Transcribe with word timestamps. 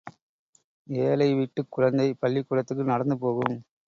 ஏழைவீட்டுக் 0.87 1.69
குழந்தை 1.69 2.13
பள்ளிக்கூடத்துக்கு 2.13 2.85
நடந்துபோகும். 2.85 3.55